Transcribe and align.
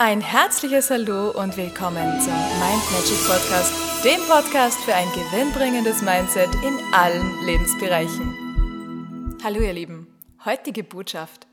Ein 0.00 0.20
herzliches 0.20 0.90
Hallo 0.90 1.32
und 1.32 1.56
willkommen 1.56 2.20
zum 2.20 2.32
Mind 2.32 2.92
Magic 2.92 3.18
Podcast, 3.26 3.72
dem 4.04 4.20
Podcast 4.28 4.78
für 4.84 4.94
ein 4.94 5.08
gewinnbringendes 5.08 6.02
Mindset 6.02 6.54
in 6.64 6.78
allen 6.94 7.44
Lebensbereichen. 7.44 9.36
Hallo 9.42 9.58
ihr 9.58 9.72
Lieben, 9.72 10.06
heutige 10.44 10.84
Botschaft. 10.84 11.48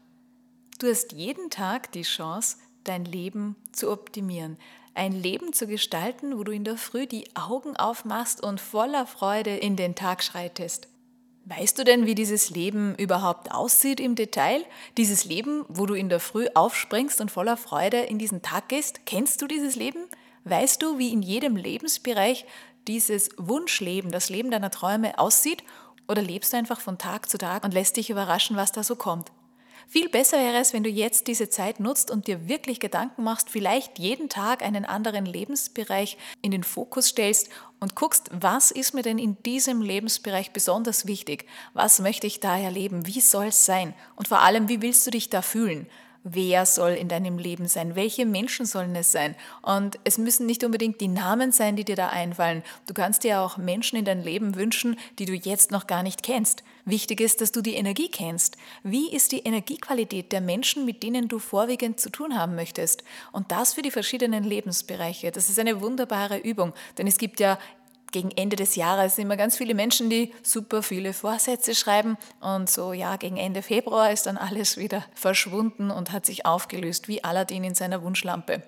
Du 0.77 0.85
hast 0.85 1.11
jeden 1.13 1.49
Tag 1.49 1.91
die 1.93 2.03
Chance, 2.03 2.57
dein 2.83 3.05
Leben 3.05 3.55
zu 3.71 3.89
optimieren, 3.91 4.59
ein 4.93 5.11
Leben 5.11 5.51
zu 5.51 5.65
gestalten, 5.65 6.37
wo 6.37 6.43
du 6.43 6.51
in 6.51 6.65
der 6.65 6.77
Früh 6.77 7.07
die 7.07 7.35
Augen 7.35 7.75
aufmachst 7.75 8.43
und 8.43 8.61
voller 8.61 9.07
Freude 9.07 9.57
in 9.57 9.75
den 9.75 9.95
Tag 9.95 10.21
schreitest. 10.21 10.87
Weißt 11.47 11.77
du 11.77 11.83
denn, 11.83 12.07
wie 12.07 12.15
dieses 12.15 12.49
Leben 12.49 12.95
überhaupt 12.95 13.51
aussieht 13.51 13.99
im 13.99 14.15
Detail? 14.15 14.65
Dieses 14.97 15.25
Leben, 15.25 15.63
wo 15.67 15.85
du 15.85 15.93
in 15.93 16.09
der 16.09 16.19
Früh 16.19 16.47
aufspringst 16.55 17.21
und 17.21 17.29
voller 17.29 17.55
Freude 17.55 17.99
in 17.99 18.17
diesen 18.17 18.41
Tag 18.41 18.67
gehst? 18.67 19.05
Kennst 19.05 19.43
du 19.43 19.47
dieses 19.47 19.75
Leben? 19.75 20.05
Weißt 20.43 20.81
du, 20.81 20.97
wie 20.97 21.13
in 21.13 21.21
jedem 21.21 21.55
Lebensbereich 21.55 22.47
dieses 22.87 23.29
Wunschleben, 23.37 24.09
das 24.09 24.29
Leben 24.29 24.49
deiner 24.49 24.71
Träume 24.71 25.19
aussieht? 25.19 25.63
Oder 26.07 26.23
lebst 26.23 26.51
du 26.51 26.57
einfach 26.57 26.79
von 26.79 26.97
Tag 26.97 27.29
zu 27.29 27.37
Tag 27.37 27.63
und 27.63 27.75
lässt 27.75 27.97
dich 27.97 28.09
überraschen, 28.09 28.55
was 28.55 28.71
da 28.71 28.81
so 28.81 28.95
kommt? 28.95 29.31
Viel 29.87 30.09
besser 30.09 30.37
wäre 30.37 30.57
es, 30.57 30.73
wenn 30.73 30.83
du 30.83 30.89
jetzt 30.89 31.27
diese 31.27 31.49
Zeit 31.49 31.79
nutzt 31.79 32.09
und 32.09 32.27
dir 32.27 32.47
wirklich 32.47 32.79
Gedanken 32.79 33.23
machst, 33.23 33.49
vielleicht 33.49 33.99
jeden 33.99 34.29
Tag 34.29 34.63
einen 34.63 34.85
anderen 34.85 35.25
Lebensbereich 35.25 36.17
in 36.41 36.51
den 36.51 36.63
Fokus 36.63 37.09
stellst 37.09 37.49
und 37.79 37.95
guckst, 37.95 38.29
was 38.31 38.71
ist 38.71 38.93
mir 38.93 39.03
denn 39.03 39.19
in 39.19 39.41
diesem 39.43 39.81
Lebensbereich 39.81 40.51
besonders 40.51 41.05
wichtig? 41.05 41.45
Was 41.73 41.99
möchte 41.99 42.27
ich 42.27 42.39
da 42.39 42.57
erleben? 42.57 43.05
Wie 43.05 43.21
soll 43.21 43.47
es 43.47 43.65
sein? 43.65 43.93
Und 44.15 44.27
vor 44.27 44.39
allem, 44.39 44.69
wie 44.69 44.81
willst 44.81 45.05
du 45.05 45.11
dich 45.11 45.29
da 45.29 45.41
fühlen? 45.41 45.87
Wer 46.25 46.65
soll 46.65 46.91
in 46.91 47.07
deinem 47.07 47.37
Leben 47.37 47.67
sein, 47.67 47.95
welche 47.95 48.25
Menschen 48.25 48.65
sollen 48.65 48.95
es 48.95 49.11
sein. 49.11 49.35
Und 49.61 49.99
es 50.03 50.17
müssen 50.17 50.47
nicht 50.47 50.63
unbedingt 50.63 50.99
die 50.99 51.07
Namen 51.07 51.51
sein, 51.51 51.75
die 51.75 51.85
dir 51.85 51.95
da 51.95 52.09
einfallen. 52.09 52.63
Du 52.87 52.93
kannst 52.93 53.23
dir 53.23 53.39
auch 53.39 53.57
Menschen 53.57 53.97
in 53.97 54.05
dein 54.05 54.23
Leben 54.23 54.55
wünschen, 54.55 54.97
die 55.19 55.25
du 55.25 55.33
jetzt 55.33 55.71
noch 55.71 55.85
gar 55.85 56.01
nicht 56.01 56.23
kennst. 56.23 56.63
Wichtig 56.83 57.21
ist, 57.21 57.41
dass 57.41 57.51
du 57.51 57.61
die 57.61 57.75
Energie 57.75 58.09
kennst. 58.09 58.57
Wie 58.83 59.13
ist 59.13 59.31
die 59.31 59.39
Energiequalität 59.39 60.31
der 60.31 60.41
Menschen, 60.41 60.83
mit 60.83 61.03
denen 61.03 61.27
du 61.27 61.37
vorwiegend 61.37 61.99
zu 61.99 62.09
tun 62.09 62.37
haben 62.37 62.55
möchtest? 62.55 63.03
Und 63.31 63.51
das 63.51 63.75
für 63.75 63.83
die 63.83 63.91
verschiedenen 63.91 64.43
Lebensbereiche. 64.43 65.31
Das 65.31 65.49
ist 65.49 65.59
eine 65.59 65.79
wunderbare 65.79 66.37
Übung, 66.39 66.73
denn 66.97 67.05
es 67.05 67.19
gibt 67.19 67.39
ja 67.39 67.59
gegen 68.15 68.31
Ende 68.31 68.55
des 68.55 68.77
Jahres 68.77 69.17
immer 69.17 69.35
ganz 69.35 69.57
viele 69.57 69.73
Menschen, 69.73 70.09
die 70.09 70.33
super 70.41 70.81
viele 70.81 71.11
Vorsätze 71.11 71.75
schreiben 71.75 72.15
und 72.39 72.69
so, 72.69 72.93
ja, 72.93 73.17
gegen 73.17 73.35
Ende 73.35 73.61
Februar 73.61 74.09
ist 74.09 74.25
dann 74.25 74.37
alles 74.37 74.77
wieder 74.77 75.03
verschwunden 75.13 75.91
und 75.91 76.13
hat 76.13 76.25
sich 76.25 76.45
aufgelöst 76.45 77.09
wie 77.09 77.25
Aladdin 77.25 77.65
in 77.65 77.75
seiner 77.75 78.03
Wunschlampe. 78.03 78.63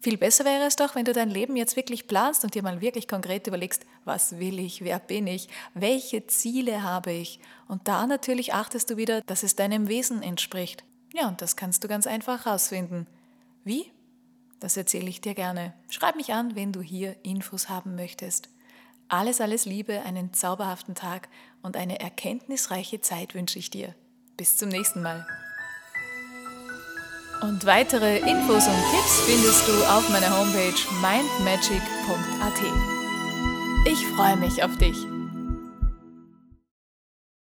Viel 0.00 0.16
besser 0.16 0.44
wäre 0.44 0.64
es 0.64 0.74
doch, 0.74 0.96
wenn 0.96 1.04
du 1.04 1.12
dein 1.12 1.30
Leben 1.30 1.54
jetzt 1.54 1.76
wirklich 1.76 2.08
planst 2.08 2.42
und 2.42 2.56
dir 2.56 2.64
mal 2.64 2.80
wirklich 2.80 3.06
konkret 3.06 3.46
überlegst, 3.46 3.86
was 4.04 4.40
will 4.40 4.58
ich, 4.58 4.82
wer 4.82 4.98
bin 4.98 5.28
ich, 5.28 5.46
welche 5.74 6.26
Ziele 6.26 6.82
habe 6.82 7.12
ich. 7.12 7.38
Und 7.68 7.86
da 7.86 8.08
natürlich 8.08 8.52
achtest 8.52 8.90
du 8.90 8.96
wieder, 8.96 9.20
dass 9.26 9.44
es 9.44 9.54
deinem 9.54 9.86
Wesen 9.86 10.24
entspricht. 10.24 10.82
Ja, 11.14 11.28
und 11.28 11.40
das 11.40 11.54
kannst 11.54 11.84
du 11.84 11.88
ganz 11.88 12.08
einfach 12.08 12.46
herausfinden. 12.46 13.06
Wie? 13.62 13.92
Das 14.58 14.76
erzähle 14.76 15.08
ich 15.08 15.20
dir 15.20 15.34
gerne. 15.34 15.72
Schreib 15.88 16.16
mich 16.16 16.32
an, 16.32 16.56
wenn 16.56 16.72
du 16.72 16.80
hier 16.82 17.14
Infos 17.22 17.68
haben 17.68 17.94
möchtest. 17.94 18.48
Alles, 19.12 19.42
alles 19.42 19.66
Liebe, 19.66 20.00
einen 20.06 20.32
zauberhaften 20.32 20.94
Tag 20.94 21.28
und 21.60 21.76
eine 21.76 22.00
erkenntnisreiche 22.00 23.02
Zeit 23.02 23.34
wünsche 23.34 23.58
ich 23.58 23.68
dir. 23.68 23.94
Bis 24.38 24.56
zum 24.56 24.70
nächsten 24.70 25.02
Mal. 25.02 25.26
Und 27.42 27.66
weitere 27.66 28.20
Infos 28.20 28.66
und 28.66 28.82
Tipps 28.90 29.20
findest 29.26 29.68
du 29.68 29.72
auf 29.84 30.08
meiner 30.08 30.34
Homepage 30.34 30.72
mindmagic.at. 31.02 32.62
Ich 33.84 34.06
freue 34.16 34.38
mich 34.38 34.64
auf 34.64 34.78
dich. 34.78 34.96